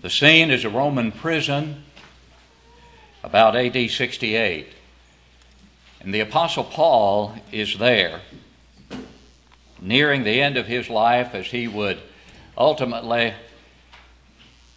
[0.00, 1.82] The scene is a Roman prison
[3.24, 4.68] about AD 68.
[6.00, 8.20] And the Apostle Paul is there,
[9.80, 11.98] nearing the end of his life as he would
[12.56, 13.34] ultimately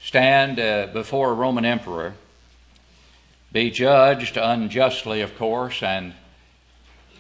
[0.01, 2.15] stand uh, before a Roman emperor,
[3.51, 6.15] be judged unjustly, of course, and,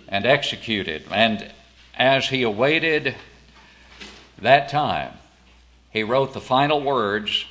[0.07, 1.03] and executed.
[1.11, 1.51] And
[1.95, 3.13] as he awaited
[4.39, 5.13] that time,
[5.91, 7.45] he wrote the final words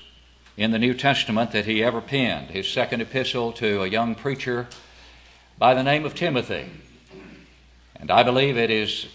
[0.61, 4.67] in the New Testament that he ever penned, his second epistle to a young preacher
[5.57, 6.67] by the name of Timothy.
[7.97, 9.07] And I believe it is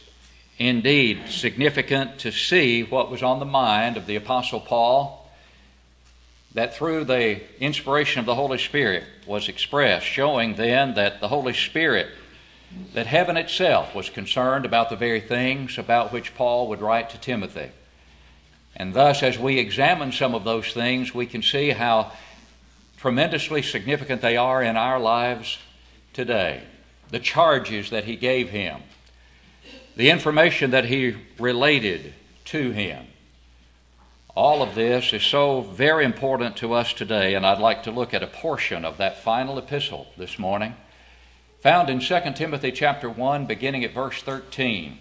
[0.57, 5.29] indeed significant to see what was on the mind of the Apostle Paul,
[6.55, 11.53] that through the inspiration of the Holy Spirit was expressed, showing then that the Holy
[11.53, 12.07] Spirit,
[12.95, 17.19] that heaven itself was concerned about the very things about which Paul would write to
[17.19, 17.69] Timothy.
[18.75, 22.11] And thus, as we examine some of those things, we can see how
[22.97, 25.57] tremendously significant they are in our lives
[26.13, 26.63] today.
[27.09, 28.81] The charges that he gave him,
[29.95, 32.13] the information that he related
[32.45, 33.05] to him.
[34.35, 38.13] All of this is so very important to us today, and I'd like to look
[38.13, 40.75] at a portion of that final epistle this morning,
[41.61, 44.97] found in 2 Timothy chapter 1, beginning at verse 13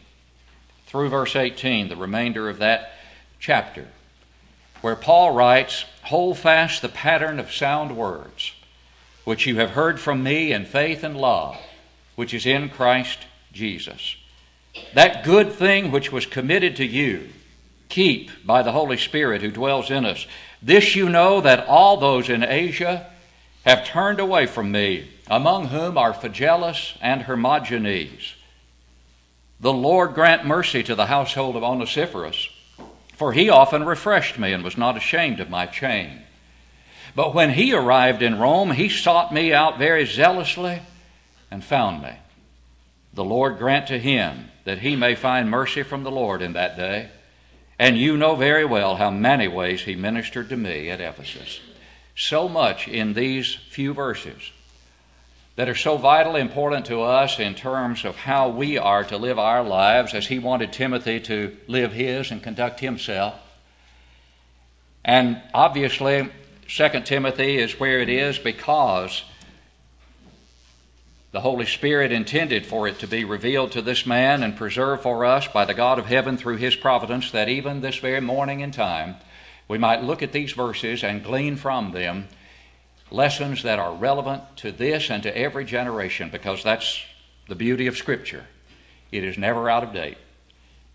[0.87, 2.93] through verse 18, the remainder of that
[3.45, 3.87] chapter,
[4.81, 8.55] where Paul writes, Hold fast the pattern of sound words,
[9.25, 11.59] which you have heard from me in faith and love,
[12.17, 13.19] which is in Christ
[13.53, 14.17] Jesus.
[14.95, 17.28] That good thing which was committed to you,
[17.91, 20.27] keep by the Holy Spirit who dwells in us.
[20.62, 23.11] This you know that all those in Asia
[23.67, 28.36] have turned away from me, among whom are Phygelus and Hermogenes.
[29.61, 32.48] The Lord grant mercy to the household of Onesiphorus
[33.15, 36.23] for he often refreshed me and was not ashamed of my chain.
[37.15, 40.83] But when he arrived in Rome, he sought me out very zealously
[41.51, 42.13] and found me.
[43.13, 46.77] The Lord grant to him that he may find mercy from the Lord in that
[46.77, 47.11] day.
[47.79, 51.61] And you know very well how many ways he ministered to me at Ephesus.
[52.17, 54.51] So much in these few verses
[55.57, 59.39] that are so vitally important to us in terms of how we are to live
[59.39, 63.35] our lives as he wanted Timothy to live his and conduct himself.
[65.05, 66.29] And obviously,
[66.67, 69.23] 2 Timothy is where it is because
[71.31, 75.25] the Holy Spirit intended for it to be revealed to this man and preserved for
[75.25, 78.70] us by the God of heaven through his providence that even this very morning in
[78.70, 79.17] time
[79.67, 82.29] we might look at these verses and glean from them
[83.11, 87.03] lessons that are relevant to this and to every generation because that's
[87.48, 88.45] the beauty of Scripture.
[89.13, 90.19] It is never out of date,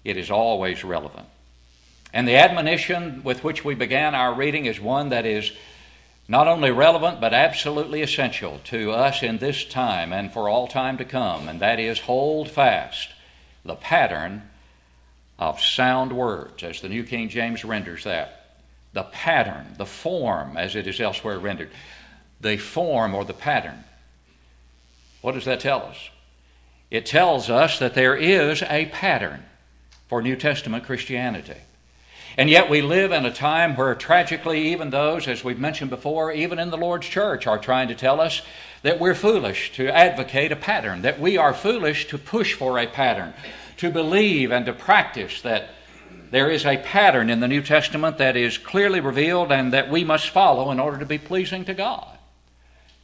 [0.04, 1.28] it is always relevant.
[2.12, 5.52] And the admonition with which we began our reading is one that is
[6.28, 10.98] not only relevant but absolutely essential to us in this time and for all time
[10.98, 13.10] to come, and that is hold fast
[13.64, 14.44] the pattern
[15.38, 18.36] of sound words, as the New King James renders that.
[18.94, 21.70] The pattern, the form, as it is elsewhere rendered
[22.42, 23.84] the form or the pattern.
[25.22, 26.10] What does that tell us?
[26.90, 29.46] It tells us that there is a pattern
[30.08, 31.58] for New Testament Christianity.
[32.38, 36.32] And yet we live in a time where tragically, even those, as we've mentioned before,
[36.32, 38.42] even in the Lord's church, are trying to tell us
[38.82, 42.88] that we're foolish to advocate a pattern, that we are foolish to push for a
[42.88, 43.34] pattern,
[43.78, 45.70] to believe and to practice that
[46.32, 50.04] there is a pattern in the New Testament that is clearly revealed and that we
[50.04, 52.19] must follow in order to be pleasing to God.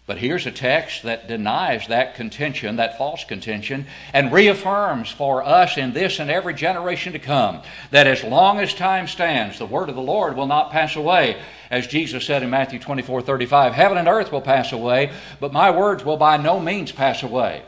[0.07, 5.77] But here's a text that denies that contention, that false contention, and reaffirms for us
[5.77, 9.89] in this and every generation to come that as long as time stands, the word
[9.89, 11.41] of the Lord will not pass away.
[11.71, 15.71] As Jesus said in Matthew 24 35, Heaven and earth will pass away, but my
[15.71, 17.63] words will by no means pass away.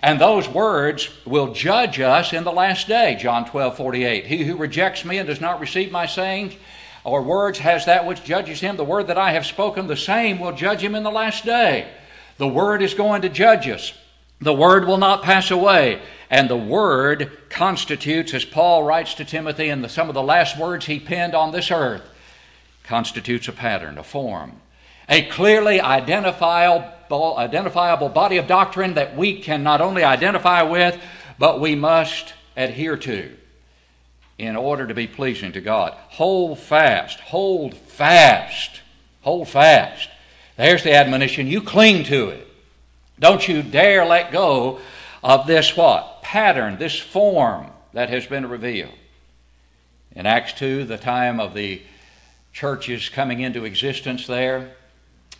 [0.00, 4.26] And those words will judge us in the last day, John 12 48.
[4.26, 6.54] He who rejects me and does not receive my sayings,
[7.04, 8.76] or words has that which judges him.
[8.76, 11.88] The word that I have spoken, the same will judge him in the last day.
[12.38, 13.92] The word is going to judge us.
[14.40, 16.00] The word will not pass away.
[16.30, 20.58] And the word constitutes, as Paul writes to Timothy in the, some of the last
[20.58, 22.02] words he penned on this earth,
[22.82, 24.60] constitutes a pattern, a form,
[25.08, 30.98] a clearly identifiable, identifiable body of doctrine that we can not only identify with,
[31.38, 33.36] but we must adhere to
[34.38, 35.92] in order to be pleasing to God.
[36.10, 38.80] Hold fast, hold fast,
[39.22, 40.08] hold fast.
[40.56, 41.46] There's the admonition.
[41.46, 42.46] You cling to it.
[43.18, 44.80] Don't you dare let go
[45.22, 46.22] of this what?
[46.22, 48.94] Pattern, this form that has been revealed.
[50.14, 51.82] In Acts 2, the time of the
[52.52, 54.72] churches coming into existence there.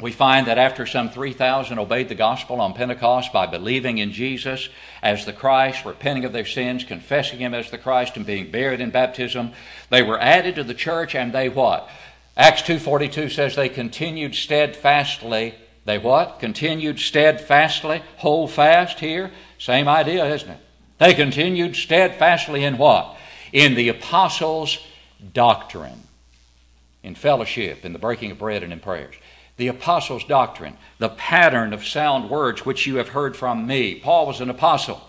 [0.01, 4.69] We find that after some 3,000 obeyed the gospel on Pentecost by believing in Jesus
[5.03, 8.81] as the Christ, repenting of their sins, confessing Him as the Christ, and being buried
[8.81, 9.53] in baptism,
[9.91, 11.89] they were added to the church and they what?
[12.37, 15.55] Acts 2.42 says they continued steadfastly.
[15.85, 16.41] They what?
[16.41, 18.03] Continued steadfastly.
[18.17, 19.31] Hold fast here.
[19.59, 20.61] Same idea, isn't it?
[20.99, 23.17] They continued steadfastly in what?
[23.53, 24.79] In the apostles'
[25.33, 26.03] doctrine,
[27.05, 29.15] in fellowship, in the breaking of bread, and in prayers
[29.57, 33.95] the apostles' doctrine, the pattern of sound words which you have heard from me.
[33.97, 35.01] Paul was an apostle.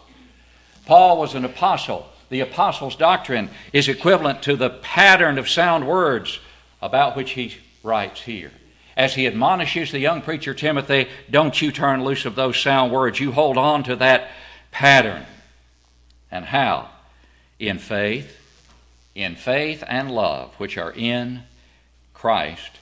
[0.86, 2.08] Paul was an apostle.
[2.30, 6.40] The apostles' doctrine is equivalent to the pattern of sound words
[6.82, 8.52] about which he writes here.
[8.96, 13.20] As he admonishes the young preacher Timothy, don't you turn loose of those sound words.
[13.20, 14.30] You hold on to that
[14.72, 15.26] pattern.
[16.32, 16.90] And how?
[17.60, 18.38] In faith,
[19.14, 21.44] in faith and love, which are in
[22.14, 22.80] Christ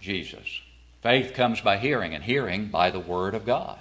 [0.00, 0.60] Jesus.
[1.02, 3.78] Faith comes by hearing, and hearing by the Word of God.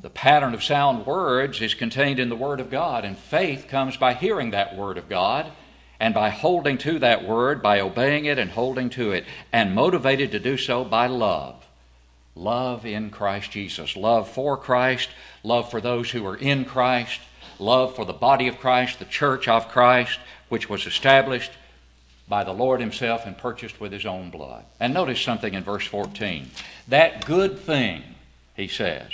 [0.00, 3.96] The pattern of sound words is contained in the Word of God, and faith comes
[3.96, 5.52] by hearing that Word of God
[6.00, 10.32] and by holding to that Word, by obeying it and holding to it, and motivated
[10.32, 11.64] to do so by love.
[12.34, 13.94] Love in Christ Jesus.
[13.94, 15.10] Love for Christ,
[15.44, 17.20] love for those who are in Christ,
[17.60, 20.18] love for the body of Christ, the church of Christ,
[20.48, 21.52] which was established
[22.32, 24.64] by the Lord Himself and purchased with His own blood.
[24.80, 26.48] And notice something in verse 14.
[26.88, 28.02] That good thing,
[28.56, 29.10] He says,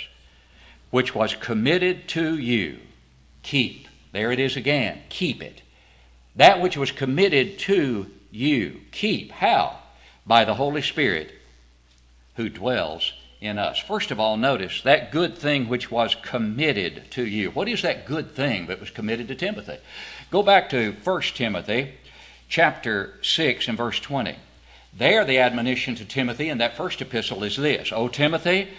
[0.89, 2.79] which was committed to you,
[3.43, 3.89] keep.
[4.13, 5.01] There it is again.
[5.09, 5.61] Keep it.
[6.37, 9.33] That which was committed to you, keep.
[9.33, 9.79] How?
[10.25, 11.33] By the Holy Spirit
[12.37, 13.11] who dwells
[13.41, 13.79] in us.
[13.79, 17.51] First of all, notice that good thing which was committed to you.
[17.51, 19.75] What is that good thing that was committed to Timothy?
[20.31, 21.95] Go back to 1 Timothy
[22.49, 24.35] chapter 6 and verse 20.
[24.97, 28.69] There, the admonition to Timothy in that first epistle is this O Timothy,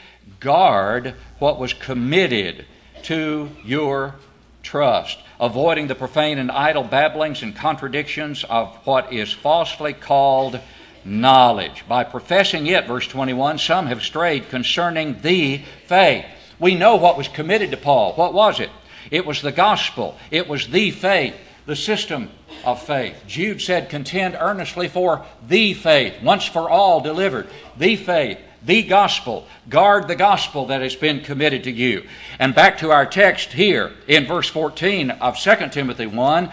[0.40, 2.66] guard what was committed
[3.04, 4.16] to your
[4.62, 10.60] trust, avoiding the profane and idle babblings and contradictions of what is falsely called
[11.04, 11.84] knowledge.
[11.88, 16.26] By professing it, verse 21, some have strayed concerning the faith.
[16.58, 18.14] We know what was committed to Paul.
[18.14, 18.68] What was it?
[19.10, 21.34] It was the gospel, it was the faith
[21.70, 22.30] the system
[22.64, 23.22] of faith.
[23.26, 29.46] Jude said, Contend earnestly for the faith, once for all delivered, the faith, the gospel.
[29.68, 32.06] Guard the gospel that has been committed to you.
[32.38, 36.50] And back to our text here in verse 14 of 2 Timothy 1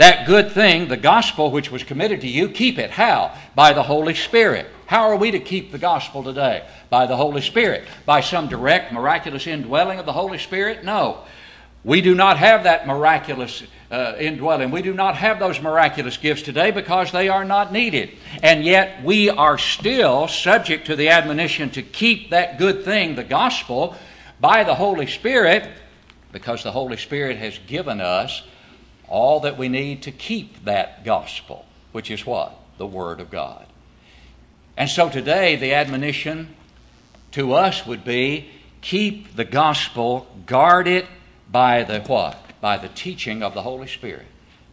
[0.00, 2.90] that good thing, the gospel which was committed to you, keep it.
[2.90, 3.36] How?
[3.54, 4.66] By the Holy Spirit.
[4.86, 6.66] How are we to keep the gospel today?
[6.88, 7.84] By the Holy Spirit.
[8.06, 10.84] By some direct, miraculous indwelling of the Holy Spirit?
[10.84, 11.24] No.
[11.84, 14.70] We do not have that miraculous uh, indwelling.
[14.70, 18.10] We do not have those miraculous gifts today because they are not needed.
[18.42, 23.24] And yet we are still subject to the admonition to keep that good thing, the
[23.24, 23.96] gospel,
[24.40, 25.68] by the Holy Spirit
[26.32, 28.42] because the Holy Spirit has given us
[29.08, 32.56] all that we need to keep that gospel, which is what?
[32.78, 33.66] The Word of God.
[34.76, 36.54] And so today the admonition
[37.32, 38.50] to us would be
[38.80, 41.06] keep the gospel, guard it
[41.50, 42.38] by the what?
[42.60, 44.26] By the teaching of the Holy Spirit.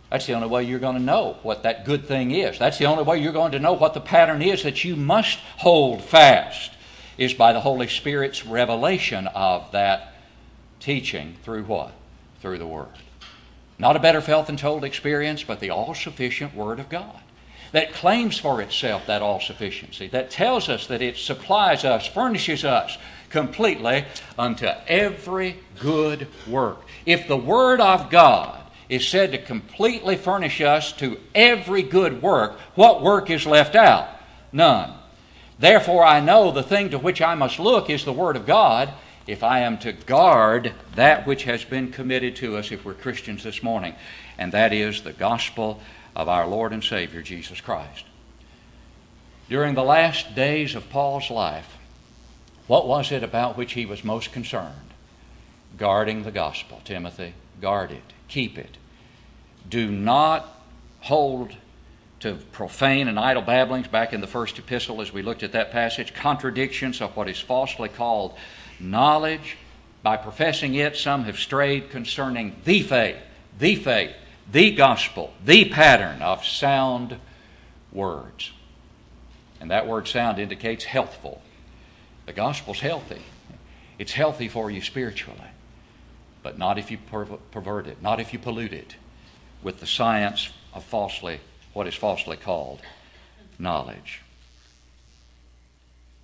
[0.10, 2.58] That's the only way you're going to know what that good thing is.
[2.58, 5.40] That's the only way you're going to know what the pattern is that you must
[5.58, 6.72] hold fast,
[7.18, 10.14] is by the Holy Spirit's revelation of that
[10.80, 11.92] teaching through what?
[12.42, 12.88] Through the Word.
[13.80, 17.20] Not a better felt than told experience, but the all sufficient Word of God
[17.72, 22.64] that claims for itself that all sufficiency, that tells us that it supplies us, furnishes
[22.64, 22.98] us
[23.30, 24.06] completely
[24.38, 26.82] unto every good work.
[27.06, 32.58] If the Word of God is said to completely furnish us to every good work,
[32.76, 34.08] what work is left out?
[34.52, 34.94] None.
[35.60, 38.94] Therefore, I know the thing to which I must look is the Word of God
[39.26, 43.44] if I am to guard that which has been committed to us if we're Christians
[43.44, 43.94] this morning,
[44.38, 45.82] and that is the gospel
[46.16, 48.06] of our Lord and Savior Jesus Christ.
[49.50, 51.77] During the last days of Paul's life,
[52.68, 54.94] what was it about which he was most concerned?
[55.78, 57.34] Guarding the gospel, Timothy.
[57.62, 58.14] Guard it.
[58.28, 58.78] Keep it.
[59.70, 60.48] Do not
[61.02, 61.56] hold
[62.20, 65.72] to profane and idle babblings back in the first epistle as we looked at that
[65.72, 68.34] passage, contradictions of what is falsely called
[68.80, 69.58] knowledge.
[70.04, 73.18] By professing it, some have strayed concerning the faith,
[73.58, 74.16] the faith,
[74.52, 77.20] the gospel, the pattern of sound
[77.92, 78.52] words.
[79.60, 81.42] And that word sound indicates healthful.
[82.28, 83.22] The gospel's healthy.
[83.98, 85.50] It's healthy for you spiritually,
[86.44, 88.96] but not if you pervert it, not if you pollute it
[89.64, 91.40] with the science of falsely,
[91.74, 92.82] what is falsely called
[93.58, 94.22] knowledge.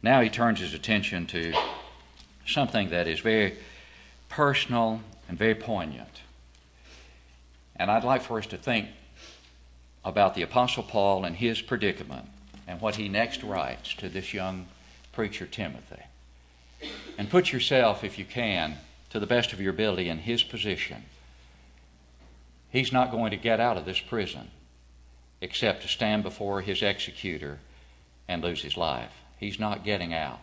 [0.04, 1.54] Now he turns his attention to
[2.46, 3.58] something that is very
[4.28, 6.22] personal and very poignant.
[7.76, 8.90] And I'd like for us to think
[10.04, 12.28] about the Apostle Paul and his predicament
[12.68, 14.68] and what he next writes to this young
[15.14, 16.02] preacher, Timothy.
[17.18, 18.76] And put yourself, if you can,
[19.12, 21.04] to the best of your ability in his position.
[22.70, 24.50] He's not going to get out of this prison
[25.40, 27.60] except to stand before his executor
[28.28, 29.12] and lose his life.
[29.38, 30.40] He's not getting out.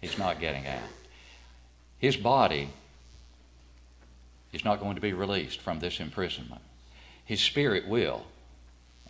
[0.00, 0.88] He's not getting out.
[1.98, 2.70] His body
[4.52, 6.62] is not going to be released from this imprisonment.
[7.24, 8.24] His spirit will,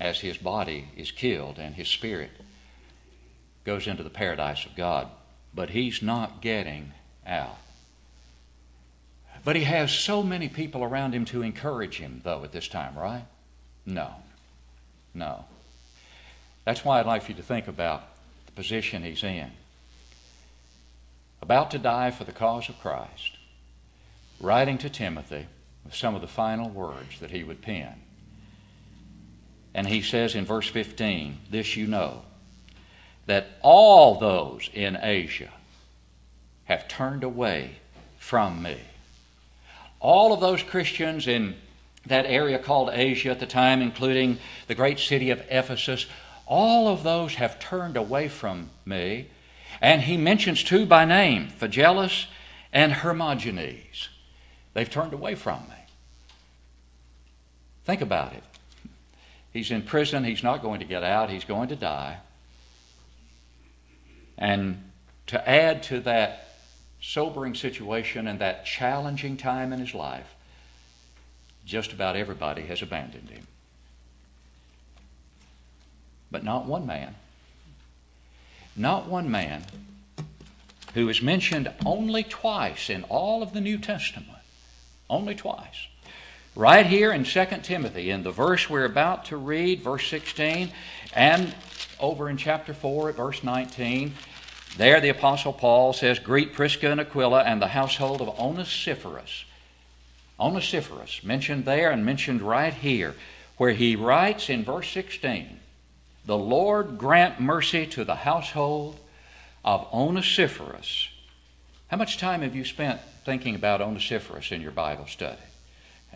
[0.01, 2.31] as his body is killed and his spirit
[3.65, 5.09] goes into the paradise of God.
[5.55, 6.93] But he's not getting
[7.27, 7.59] out.
[9.45, 12.97] But he has so many people around him to encourage him, though, at this time,
[12.97, 13.25] right?
[13.85, 14.11] No.
[15.13, 15.45] No.
[16.65, 18.05] That's why I'd like for you to think about
[18.47, 19.51] the position he's in.
[21.43, 23.37] About to die for the cause of Christ,
[24.41, 25.47] writing to Timothy
[25.85, 28.01] with some of the final words that he would pen.
[29.75, 32.23] And he says in verse 15, This you know,
[33.27, 35.51] that all those in Asia
[36.65, 37.77] have turned away
[38.19, 38.79] from me.
[40.01, 41.55] All of those Christians in
[42.07, 46.07] that area called Asia at the time, including the great city of Ephesus,
[46.47, 49.29] all of those have turned away from me.
[49.81, 52.27] And he mentions two by name, Phygellus
[52.73, 54.09] and Hermogenes.
[54.75, 55.77] They've turned away from me.
[57.85, 58.43] Think about it.
[59.53, 60.25] He's in prison.
[60.25, 61.31] He's not going to get out.
[61.31, 62.19] He's going to die.
[64.37, 64.91] And
[65.27, 66.49] to add to that
[67.01, 70.35] sobering situation and that challenging time in his life,
[71.65, 73.47] just about everybody has abandoned him.
[76.31, 77.15] But not one man,
[78.77, 79.65] not one man
[80.95, 84.39] who is mentioned only twice in all of the New Testament,
[85.09, 85.89] only twice.
[86.57, 90.71] Right here in 2 Timothy, in the verse we're about to read, verse 16,
[91.13, 91.55] and
[92.05, 94.15] over in chapter 4 at verse 19,
[94.77, 99.45] there the Apostle Paul says, Greet Prisca and Aquila and the household of Onesiphorus
[100.39, 103.15] Onesiphorus, mentioned there and mentioned right here,
[103.57, 105.61] where he writes in verse 16,
[106.27, 108.99] The Lord grant mercy to the household
[109.65, 111.09] of Onesiphorus.
[111.89, 115.39] How much time have you spent thinking about Onesiphorus in your Bible study?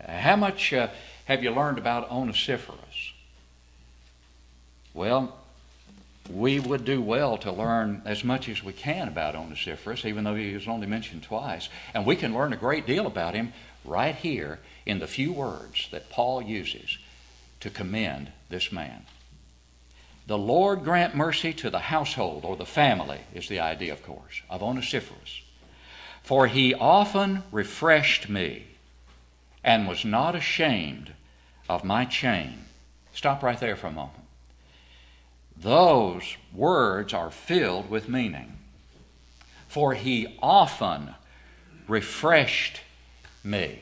[0.05, 0.89] How much uh,
[1.25, 3.13] have you learned about Onesiphorus?
[4.93, 5.37] Well,
[6.29, 10.35] we would do well to learn as much as we can about Onesiphorus, even though
[10.35, 11.69] he was only mentioned twice.
[11.93, 15.87] And we can learn a great deal about him right here in the few words
[15.91, 16.97] that Paul uses
[17.61, 19.05] to commend this man.
[20.27, 24.43] The Lord grant mercy to the household or the family, is the idea, of course,
[24.49, 25.41] of Onesiphorus.
[26.21, 28.67] For he often refreshed me
[29.63, 31.13] and was not ashamed
[31.67, 32.65] of my chain.
[33.13, 34.28] Stop right there for a moment.
[35.61, 38.57] Those words are filled with meaning.
[39.67, 41.15] For he often
[41.87, 42.81] refreshed
[43.43, 43.81] me.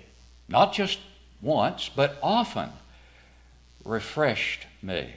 [0.50, 1.00] Not just
[1.42, 2.72] once, but often
[3.86, 5.14] refreshed me.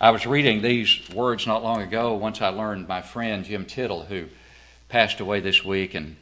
[0.00, 4.04] I was reading these words not long ago once I learned my friend Jim Tittle,
[4.04, 4.26] who
[4.88, 6.16] passed away this week and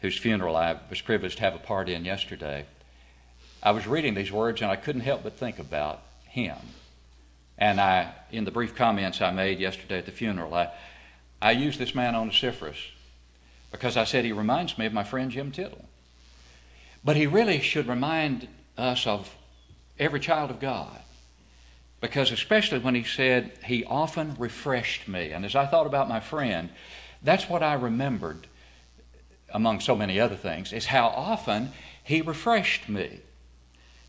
[0.00, 2.66] whose funeral I was privileged to have a part in yesterday.
[3.62, 6.56] I was reading these words and I couldn't help but think about him.
[7.58, 10.70] And I, in the brief comments I made yesterday at the funeral, I,
[11.40, 12.78] I used this man on Onesiphorus
[13.72, 15.84] because I said he reminds me of my friend Jim Tittle.
[17.04, 19.34] But he really should remind us of
[19.98, 21.00] every child of God.
[22.00, 25.30] Because especially when he said, He often refreshed me.
[25.30, 26.68] And as I thought about my friend,
[27.22, 28.46] that's what I remembered,
[29.50, 31.72] among so many other things, is how often
[32.04, 33.20] he refreshed me.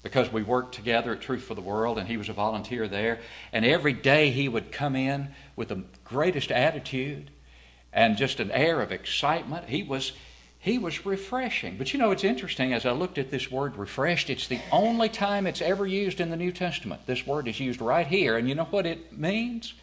[0.07, 3.19] Because we worked together at Truth for the World, and he was a volunteer there.
[3.51, 7.29] And every day he would come in with the greatest attitude
[7.91, 9.67] and just an air of excitement.
[9.67, 10.13] He was,
[10.59, 11.77] he was refreshing.
[11.77, 15.09] But you know, it's interesting as I looked at this word refreshed, it's the only
[15.09, 17.01] time it's ever used in the New Testament.
[17.05, 18.37] This word is used right here.
[18.37, 19.73] And you know what it means?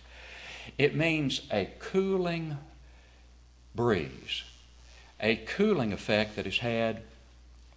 [0.79, 2.57] It means a cooling
[3.75, 4.43] breeze,
[5.21, 7.03] a cooling effect that is had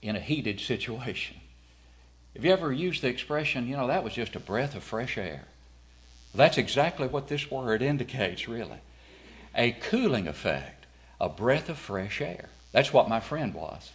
[0.02, 1.36] in a heated situation.
[2.38, 5.18] Have you ever used the expression, you know, that was just a breath of fresh
[5.18, 5.46] air?
[6.36, 8.78] That's exactly what this word indicates, really
[9.56, 10.86] a cooling effect,
[11.20, 12.50] a breath of fresh air.
[12.74, 13.92] That's what my friend was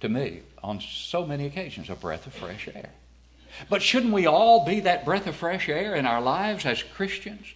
[0.00, 2.90] to me on so many occasions a breath of fresh air.
[3.70, 7.54] But shouldn't we all be that breath of fresh air in our lives as Christians?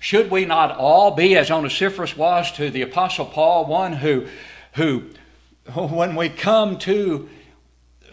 [0.00, 4.28] Should we not all be, as Onesiphorus was to the Apostle Paul, one who,
[4.76, 5.10] who
[5.74, 7.28] when we come to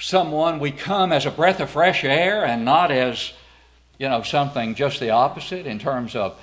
[0.02, 3.34] someone, we come as a breath of fresh air and not as,
[3.98, 6.40] you know, something just the opposite in terms of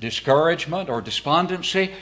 [0.00, 1.92] discouragement or despondency.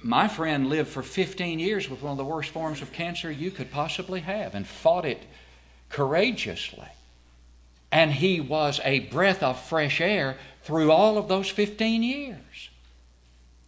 [0.00, 3.50] My friend lived for 15 years with one of the worst forms of cancer you
[3.50, 5.22] could possibly have and fought it
[5.88, 6.88] courageously.
[7.90, 12.70] And he was a breath of fresh air through all of those 15 years,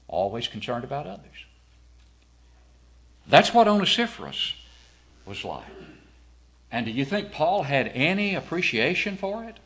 [0.06, 1.24] always concerned about others.
[3.26, 4.54] That's what Onesiphorus
[5.26, 5.64] was like.
[6.70, 9.58] And do you think Paul had any appreciation for it?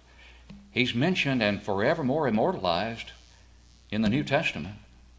[0.70, 3.10] He's mentioned and forevermore immortalized
[3.90, 4.76] in the New Testament,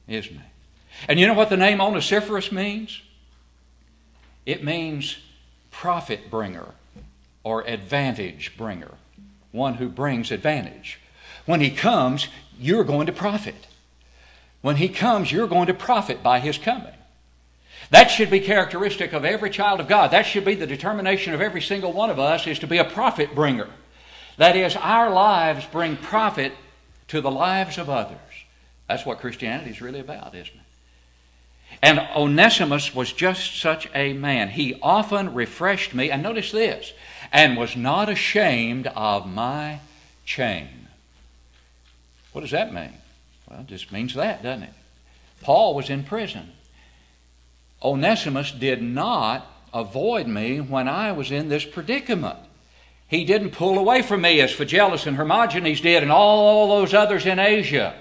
[0.08, 0.42] isn't he?
[1.08, 3.02] And you know what the name Onesiphorus means?
[4.46, 5.18] It means
[5.72, 6.68] profit bringer
[7.44, 8.92] or advantage bringer,
[9.52, 11.00] one who brings advantage.
[11.46, 12.28] When he comes,
[12.60, 13.68] you're going to profit.
[14.62, 16.94] When he comes, you're going to profit by his coming.
[17.90, 20.12] That should be characteristic of every child of God.
[20.12, 22.86] That should be the determination of every single one of us is to be a
[22.86, 23.70] profit bringer.
[24.38, 26.54] That is, our lives bring profit
[27.10, 28.18] to the lives of others.
[28.88, 30.60] That's what Christianity is really about, isn't it?
[31.82, 34.50] And Onesimus was just such a man.
[34.50, 36.94] He often refreshed me, and notice this,
[37.32, 39.80] and was not ashamed of my
[40.26, 40.88] chain.
[42.32, 42.94] What does that mean?
[43.50, 44.74] Well, it just means that, doesn't it?
[45.42, 46.52] Paul was in prison.
[47.84, 52.40] Onesimus did not avoid me when I was in this predicament.
[53.08, 57.26] He didn't pull away from me as Phygellus and Hermogenes did and all those others
[57.26, 57.94] in Asia.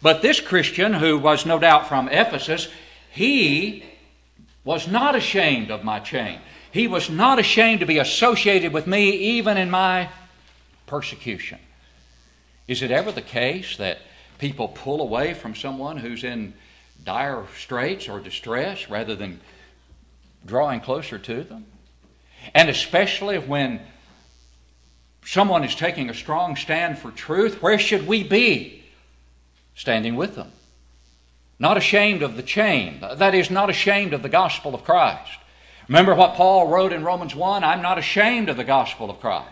[0.00, 2.68] But this Christian, who was no doubt from Ephesus,
[3.10, 3.84] he
[4.64, 6.40] was not ashamed of my chain.
[6.70, 10.08] He was not ashamed to be associated with me even in my
[10.86, 11.58] persecution.
[12.66, 13.98] Is it ever the case that
[14.38, 16.54] people pull away from someone who's in
[17.02, 19.40] dire straits or distress rather than
[20.44, 21.66] drawing closer to them?
[22.54, 23.80] And especially when
[25.24, 28.84] someone is taking a strong stand for truth, where should we be?
[29.74, 30.52] Standing with them.
[31.58, 33.00] Not ashamed of the chain.
[33.00, 35.38] That is, not ashamed of the gospel of Christ.
[35.88, 39.48] Remember what Paul wrote in Romans 1 I'm not ashamed of the gospel of Christ.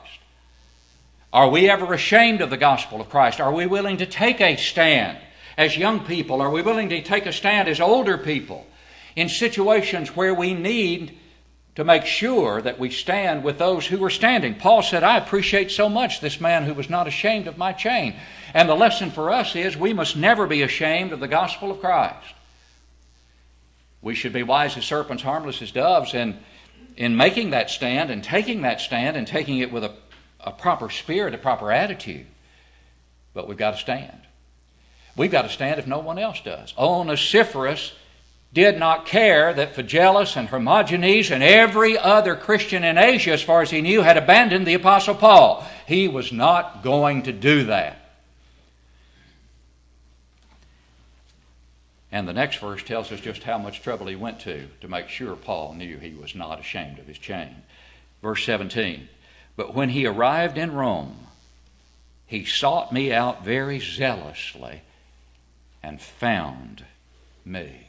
[1.32, 3.40] Are we ever ashamed of the gospel of Christ?
[3.40, 5.18] Are we willing to take a stand
[5.56, 6.40] as young people?
[6.40, 8.66] Are we willing to take a stand as older people
[9.16, 11.18] in situations where we need
[11.74, 14.54] to make sure that we stand with those who are standing?
[14.54, 18.16] Paul said, I appreciate so much this man who was not ashamed of my chain.
[18.54, 21.80] And the lesson for us is we must never be ashamed of the gospel of
[21.80, 22.34] Christ.
[24.02, 26.38] We should be wise as serpents, harmless as doves, in,
[26.96, 29.94] in making that stand and taking that stand and taking it with a,
[30.40, 32.26] a proper spirit, a proper attitude.
[33.32, 34.20] But we've got to stand.
[35.16, 36.72] We've got to stand if no one else does.
[36.76, 37.92] Onesiphorus
[38.52, 43.62] did not care that Phygellus and Hermogenes and every other Christian in Asia, as far
[43.62, 45.66] as he knew, had abandoned the Apostle Paul.
[45.86, 47.98] He was not going to do that.
[52.10, 55.08] And the next verse tells us just how much trouble he went to to make
[55.08, 57.62] sure Paul knew he was not ashamed of his chain.
[58.20, 59.08] Verse 17
[59.56, 61.26] But when he arrived in Rome,
[62.26, 64.82] he sought me out very zealously
[65.82, 66.84] and found
[67.44, 67.88] me.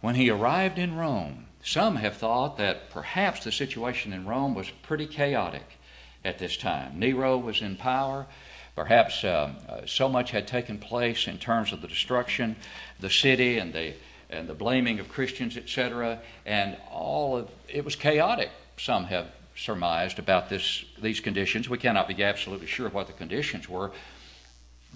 [0.00, 4.70] When he arrived in Rome, some have thought that perhaps the situation in Rome was
[4.82, 5.78] pretty chaotic
[6.24, 6.98] at this time.
[6.98, 8.26] Nero was in power.
[8.74, 12.56] Perhaps uh, uh, so much had taken place in terms of the destruction
[13.00, 13.94] the city and the,
[14.28, 18.50] and the blaming of Christians, etc., and all of it was chaotic.
[18.76, 21.68] Some have surmised about this, these conditions.
[21.68, 23.92] We cannot be absolutely sure what the conditions were,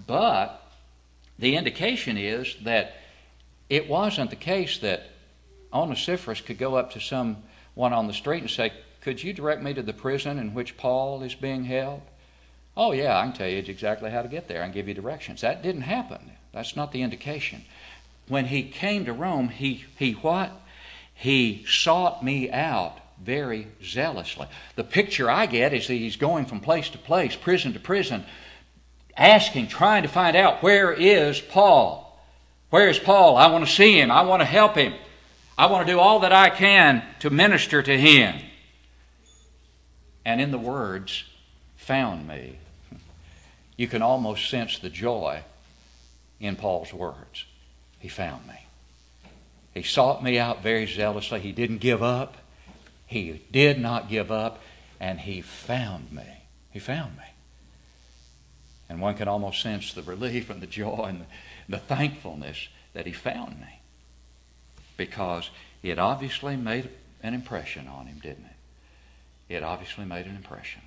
[0.05, 0.70] but
[1.41, 2.93] the indication is that
[3.67, 5.09] it wasn't the case that
[5.73, 9.73] Onesiphorus could go up to someone on the street and say, Could you direct me
[9.73, 12.01] to the prison in which Paul is being held?
[12.77, 15.41] Oh, yeah, I can tell you exactly how to get there and give you directions.
[15.41, 16.31] That didn't happen.
[16.53, 17.65] That's not the indication.
[18.27, 20.51] When he came to Rome, he, he what?
[21.13, 24.47] He sought me out very zealously.
[24.75, 28.25] The picture I get is that he's going from place to place, prison to prison,
[29.17, 32.19] asking, trying to find out where is Paul?
[32.69, 33.37] Where is Paul?
[33.37, 34.11] I want to see him.
[34.11, 34.93] I want to help him.
[35.57, 38.35] I want to do all that I can to minister to him.
[40.25, 41.23] And in the words,
[41.75, 42.57] found me,
[43.75, 45.41] you can almost sense the joy
[46.39, 47.45] in Paul's words.
[47.99, 48.55] He found me.
[49.73, 51.39] He sought me out very zealously.
[51.39, 52.37] He didn't give up.
[53.05, 54.61] He did not give up,
[54.99, 56.45] and he found me.
[56.71, 57.23] He found me.
[58.91, 61.25] And one can almost sense the relief and the joy and
[61.69, 63.79] the thankfulness that he found me.
[64.97, 65.49] Because
[65.81, 66.89] it obviously made
[67.23, 68.47] an impression on him, didn't
[69.47, 69.55] it?
[69.55, 70.81] It obviously made an impression.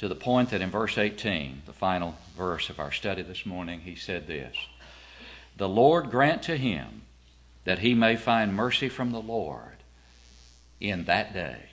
[0.00, 3.80] To the point that in verse 18, the final verse of our study this morning,
[3.80, 4.54] he said this
[5.56, 7.00] The Lord grant to him
[7.64, 9.78] that he may find mercy from the Lord
[10.80, 11.70] in that day.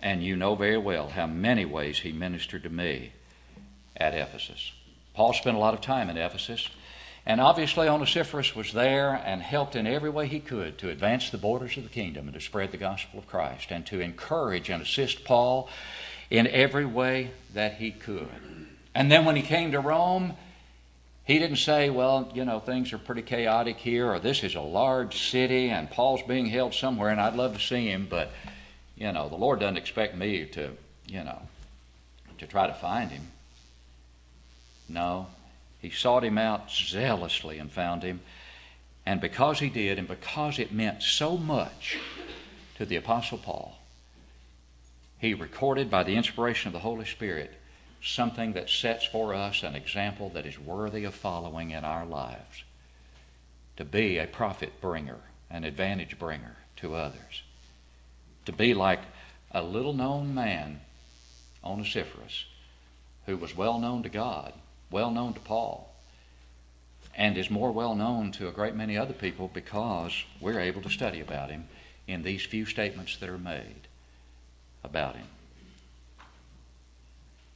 [0.00, 3.12] And you know very well how many ways he ministered to me
[3.96, 4.72] at Ephesus.
[5.14, 6.68] Paul spent a lot of time in Ephesus,
[7.26, 11.38] and obviously Onesiphorus was there and helped in every way he could to advance the
[11.38, 14.82] borders of the kingdom and to spread the gospel of Christ and to encourage and
[14.82, 15.68] assist Paul
[16.30, 18.28] in every way that he could.
[18.94, 20.34] And then when he came to Rome,
[21.24, 24.60] he didn't say, well, you know, things are pretty chaotic here, or this is a
[24.60, 28.32] large city and Paul's being held somewhere and I'd love to see him, but
[29.00, 31.40] you know, the Lord doesn't expect me to, you know,
[32.38, 33.28] to try to find him.
[34.90, 35.28] No,
[35.80, 38.20] he sought him out zealously and found him.
[39.06, 41.98] And because he did, and because it meant so much
[42.76, 43.78] to the Apostle Paul,
[45.18, 47.54] he recorded by the inspiration of the Holy Spirit
[48.02, 52.64] something that sets for us an example that is worthy of following in our lives.
[53.78, 57.42] To be a profit bringer, an advantage bringer to others
[58.46, 59.00] to be like
[59.52, 60.80] a little known man,
[61.62, 62.46] Onesiphorus,
[63.26, 64.52] who was well known to God,
[64.90, 65.94] well known to Paul,
[67.14, 70.90] and is more well known to a great many other people because we're able to
[70.90, 71.68] study about him
[72.06, 73.88] in these few statements that are made
[74.82, 75.26] about him.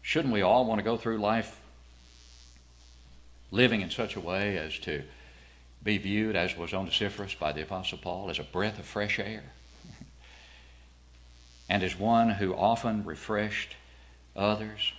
[0.03, 1.61] Shouldn't we all want to go through life
[3.51, 5.03] living in such a way as to
[5.83, 9.44] be viewed, as was Onesiphorus by the Apostle Paul, as a breath of fresh air?
[11.68, 13.77] And as one who often refreshed
[14.37, 14.92] others.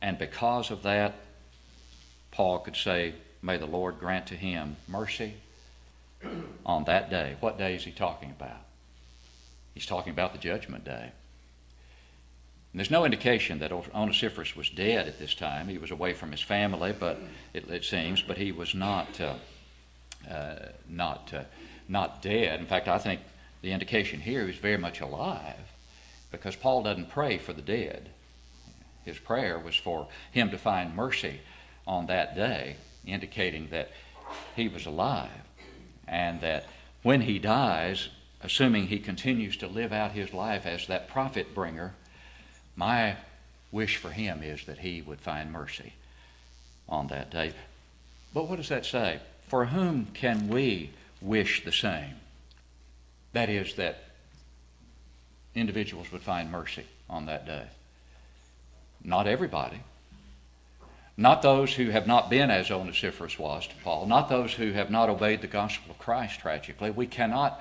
[0.00, 1.14] And because of that,
[2.30, 5.34] Paul could say, May the Lord grant to him mercy
[6.64, 7.36] on that day.
[7.40, 8.60] What day is he talking about?
[9.74, 11.12] He's talking about the judgment day.
[12.72, 15.68] And there's no indication that Onesiphorus was dead at this time.
[15.68, 17.20] He was away from his family, but
[17.54, 19.34] it, it seems, but he was not uh,
[20.30, 20.56] uh,
[20.88, 21.44] not uh,
[21.88, 22.60] not dead.
[22.60, 23.20] In fact, I think
[23.66, 25.72] the indication here is very much alive
[26.30, 28.10] because Paul doesn't pray for the dead.
[29.04, 31.40] His prayer was for him to find mercy
[31.84, 33.90] on that day, indicating that
[34.54, 35.42] he was alive
[36.06, 36.68] and that
[37.02, 38.08] when he dies,
[38.40, 41.92] assuming he continues to live out his life as that profit bringer,
[42.76, 43.16] my
[43.72, 45.94] wish for him is that he would find mercy
[46.88, 47.52] on that day.
[48.32, 49.18] But what does that say?
[49.48, 52.14] For whom can we wish the same?
[53.36, 53.98] That is, that
[55.54, 57.64] individuals would find mercy on that day.
[59.04, 59.78] Not everybody.
[61.18, 64.06] Not those who have not been as Onesiphorus was to Paul.
[64.06, 66.90] Not those who have not obeyed the gospel of Christ tragically.
[66.90, 67.60] We cannot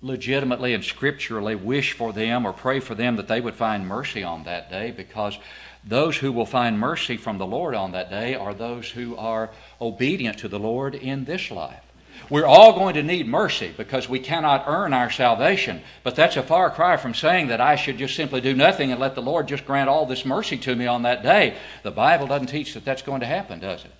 [0.00, 4.22] legitimately and scripturally wish for them or pray for them that they would find mercy
[4.22, 5.36] on that day because
[5.82, 9.50] those who will find mercy from the Lord on that day are those who are
[9.80, 11.83] obedient to the Lord in this life.
[12.30, 15.82] We're all going to need mercy because we cannot earn our salvation.
[16.02, 19.00] But that's a far cry from saying that I should just simply do nothing and
[19.00, 21.56] let the Lord just grant all this mercy to me on that day.
[21.82, 23.92] The Bible doesn't teach that that's going to happen, does it?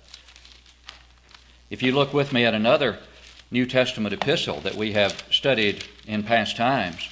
[1.69, 2.99] If you look with me at another
[3.51, 7.09] New Testament epistle that we have studied in past times,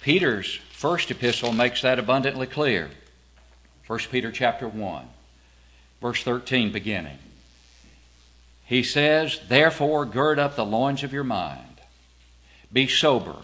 [0.00, 2.90] Peter's first epistle makes that abundantly clear.
[3.86, 5.08] 1 Peter chapter 1,
[6.00, 7.18] verse 13 beginning.
[8.64, 11.80] He says, Therefore, gird up the loins of your mind,
[12.72, 13.36] be sober,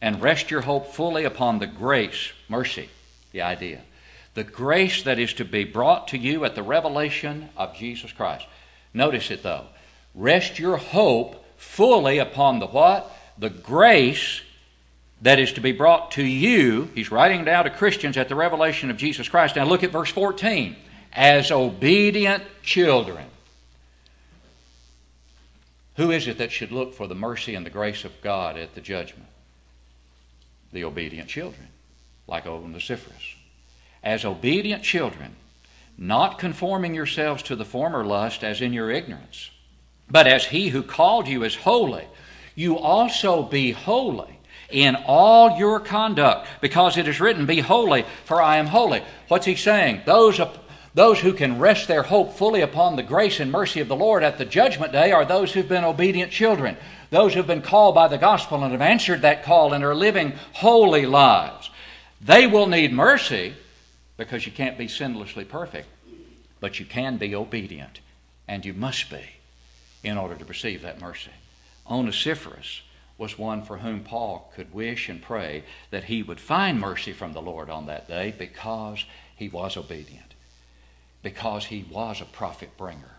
[0.00, 2.88] and rest your hope fully upon the grace, mercy,
[3.32, 3.82] the idea,
[4.34, 8.46] the grace that is to be brought to you at the revelation of Jesus Christ.
[8.94, 9.66] Notice it though.
[10.14, 13.10] Rest your hope fully upon the what?
[13.38, 14.42] The grace
[15.22, 16.90] that is to be brought to you.
[16.94, 19.56] He's writing down to Christians at the revelation of Jesus Christ.
[19.56, 20.76] Now look at verse 14.
[21.12, 23.24] As obedient children.
[25.96, 28.74] Who is it that should look for the mercy and the grace of God at
[28.74, 29.28] the judgment?
[30.72, 31.68] The obedient children,
[32.26, 33.36] like Onesiphorus.
[34.02, 35.36] As obedient children,
[35.98, 39.50] not conforming yourselves to the former lust as in your ignorance,
[40.10, 42.06] but as he who called you is holy,
[42.54, 44.38] you also be holy
[44.70, 49.02] in all your conduct, because it is written, Be holy, for I am holy.
[49.28, 50.02] What's he saying?
[50.06, 50.40] Those
[50.94, 54.22] those who can rest their hope fully upon the grace and mercy of the Lord
[54.22, 56.76] at the judgment day are those who've been obedient children,
[57.10, 60.32] those who've been called by the gospel and have answered that call and are living
[60.52, 61.70] holy lives.
[62.20, 63.54] They will need mercy
[64.16, 65.88] because you can't be sinlessly perfect,
[66.60, 68.00] but you can be obedient,
[68.46, 69.22] and you must be
[70.04, 71.30] in order to receive that mercy.
[71.90, 72.82] Onesiphorus
[73.18, 77.32] was one for whom Paul could wish and pray that he would find mercy from
[77.32, 79.04] the Lord on that day because
[79.36, 80.31] he was obedient,
[81.22, 83.16] because he was a profit bringer,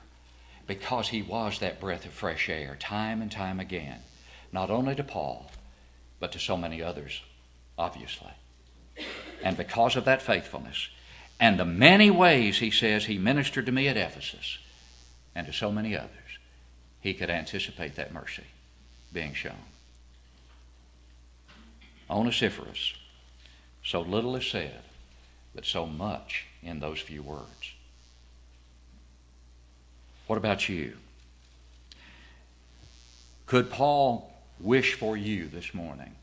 [0.67, 3.99] because he was that breath of fresh air time and time again,
[4.51, 5.51] not only to Paul,
[6.19, 7.21] but to so many others,
[7.77, 8.31] obviously.
[9.43, 10.89] And because of that faithfulness,
[11.39, 14.59] and the many ways he says he ministered to me at Ephesus,
[15.35, 16.09] and to so many others,
[17.01, 18.45] he could anticipate that mercy
[19.11, 19.53] being shown.
[22.09, 22.93] Onesiphorus,
[23.83, 24.81] so little is said,
[25.55, 27.72] but so much in those few words.
[30.27, 30.93] What about you?
[33.45, 36.15] Could Paul wish for you this morning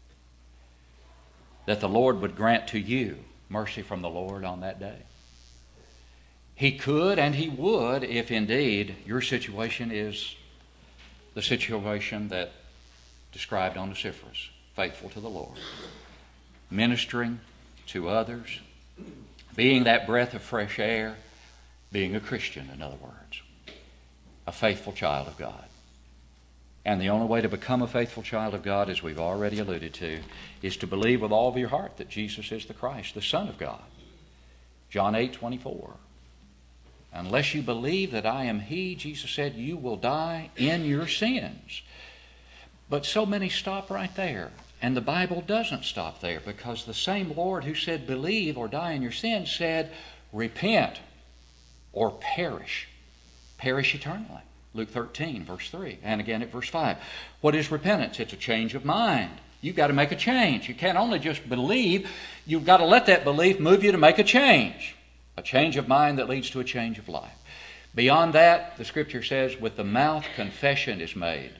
[1.66, 4.96] that the Lord would grant to you mercy from the Lord on that day?
[6.54, 10.34] He could and he would if indeed your situation is
[11.34, 12.52] the situation that
[13.32, 15.56] described on Onesiphorus, faithful to the Lord,
[16.70, 17.40] ministering
[17.86, 18.60] to others,
[19.56, 21.16] being that breath of fresh air,
[21.92, 23.19] being a Christian, in other words,
[24.50, 25.64] a faithful child of God.
[26.84, 29.94] And the only way to become a faithful child of God, as we've already alluded
[29.94, 30.18] to,
[30.60, 33.46] is to believe with all of your heart that Jesus is the Christ, the Son
[33.46, 33.80] of God.
[34.88, 35.94] John 8 24.
[37.12, 41.82] Unless you believe that I am He, Jesus said, you will die in your sins.
[42.88, 44.50] But so many stop right there.
[44.82, 48.94] And the Bible doesn't stop there because the same Lord who said, believe or die
[48.94, 49.92] in your sins, said,
[50.32, 50.98] repent
[51.92, 52.88] or perish.
[53.61, 54.40] Perish eternally.
[54.73, 56.96] Luke 13, verse 3, and again at verse 5.
[57.42, 58.18] What is repentance?
[58.18, 59.33] It's a change of mind.
[59.61, 60.66] You've got to make a change.
[60.66, 62.09] You can't only just believe,
[62.46, 64.96] you've got to let that belief move you to make a change.
[65.37, 67.37] A change of mind that leads to a change of life.
[67.94, 71.53] Beyond that, the scripture says, with the mouth confession is made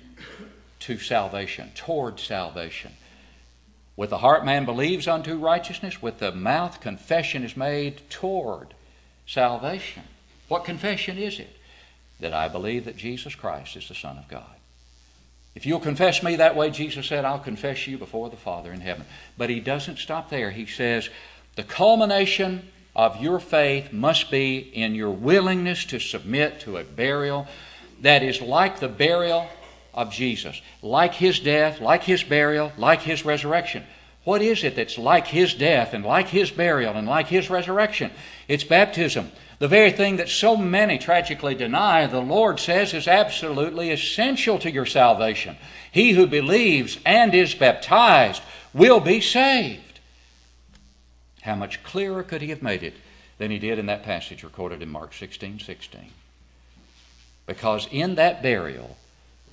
[0.81, 2.93] to salvation, toward salvation.
[3.95, 8.73] With the heart man believes unto righteousness, with the mouth confession is made toward
[9.27, 10.05] salvation.
[10.49, 11.55] What confession is it?
[12.21, 14.45] That I believe that Jesus Christ is the Son of God.
[15.55, 18.81] If you'll confess me that way, Jesus said, I'll confess you before the Father in
[18.81, 19.05] heaven.
[19.37, 20.51] But he doesn't stop there.
[20.51, 21.09] He says,
[21.57, 27.47] the culmination of your faith must be in your willingness to submit to a burial
[28.03, 29.49] that is like the burial
[29.93, 33.85] of Jesus, like his death, like his burial, like his resurrection.
[34.25, 38.11] What is it that's like his death and like his burial and like his resurrection?
[38.49, 39.33] It's baptism.
[39.61, 44.71] The very thing that so many tragically deny, the Lord says is absolutely essential to
[44.71, 45.59] your salvation.
[45.93, 48.41] He who believes and is baptized
[48.73, 50.01] will be saved.
[51.43, 52.95] How much clearer could he have made it
[53.37, 56.11] than he did in that passage recorded in Mark 16 16?
[57.45, 58.97] Because in that burial,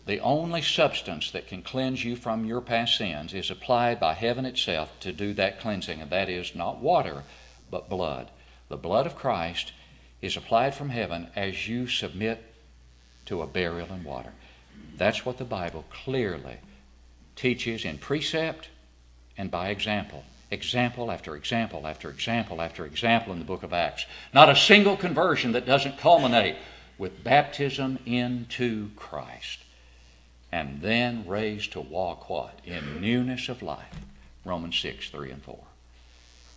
[0.06, 4.46] the only substance that can cleanse you from your past sins is applied by heaven
[4.46, 7.24] itself to do that cleansing, and that is not water,
[7.70, 8.30] but blood.
[8.70, 9.74] The blood of Christ
[10.22, 12.44] is applied from heaven as you submit
[13.26, 14.32] to a burial in water.
[14.98, 16.58] That's what the Bible clearly
[17.36, 18.70] teaches in precept
[19.38, 24.06] and by example example after example after example after example in the book of Acts.
[24.34, 26.56] Not a single conversion that doesn't culminate
[26.98, 29.60] with baptism into Christ.
[30.52, 32.60] And then raised to walk what?
[32.66, 33.94] In newness of life.
[34.46, 35.60] Romans 6, 3 and 4.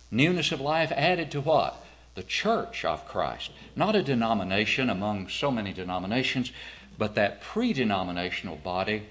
[0.09, 1.85] Newness of life added to what?
[2.15, 3.51] The church of Christ.
[3.75, 6.51] Not a denomination among so many denominations,
[6.97, 9.03] but that pre denominational body,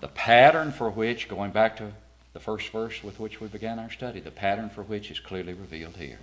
[0.00, 1.92] the pattern for which, going back to
[2.32, 5.52] the first verse with which we began our study, the pattern for which is clearly
[5.52, 6.18] revealed here.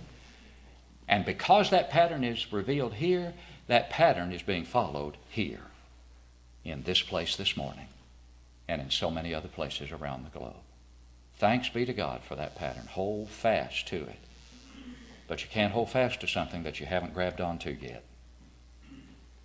[1.08, 3.32] And because that pattern is revealed here,
[3.66, 5.62] that pattern is being followed here,
[6.64, 7.88] in this place this morning,
[8.68, 10.54] and in so many other places around the globe.
[11.38, 12.86] Thanks be to God for that pattern.
[12.90, 14.18] Hold fast to it.
[15.28, 18.02] But you can't hold fast to something that you haven't grabbed onto yet.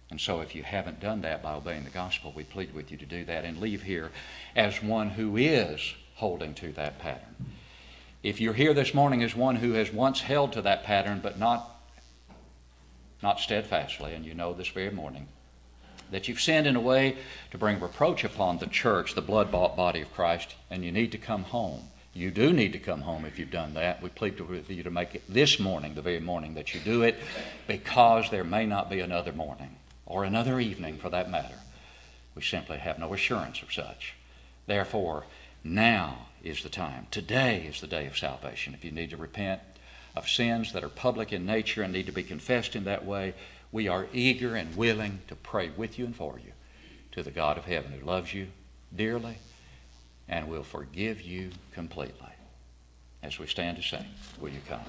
[0.09, 2.97] And so, if you haven't done that by obeying the gospel, we plead with you
[2.97, 4.11] to do that and leave here
[4.55, 7.35] as one who is holding to that pattern.
[8.21, 11.37] If you're here this morning as one who has once held to that pattern but
[11.37, 11.81] not,
[13.21, 15.27] not steadfastly, and you know this very morning,
[16.11, 17.17] that you've sinned in a way
[17.51, 21.11] to bring reproach upon the church, the blood bought body of Christ, and you need
[21.11, 24.01] to come home you do need to come home if you've done that.
[24.01, 27.01] We plead with you to make it this morning, the very morning that you do
[27.01, 27.17] it,
[27.65, 31.55] because there may not be another morning or another evening for that matter.
[32.35, 34.13] We simply have no assurance of such.
[34.67, 35.25] Therefore,
[35.63, 37.07] now is the time.
[37.09, 38.75] Today is the day of salvation.
[38.75, 39.61] If you need to repent
[40.15, 43.33] of sins that are public in nature and need to be confessed in that way,
[43.71, 46.51] we are eager and willing to pray with you and for you
[47.13, 48.49] to the God of heaven who loves you
[48.95, 49.37] dearly
[50.33, 52.33] and will forgive you completely.
[53.21, 54.03] As we stand to sing,
[54.41, 54.81] will you come?